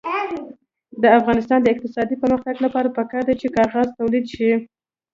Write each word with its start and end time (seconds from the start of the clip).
د 1.01 1.03
افغانستان 1.19 1.59
د 1.61 1.67
اقتصادي 1.73 2.15
پرمختګ 2.23 2.55
لپاره 2.65 2.93
پکار 2.97 3.23
ده 3.27 3.33
چې 3.41 3.47
کاغذ 3.57 3.87
تولید 3.99 4.25
شي. 4.35 4.51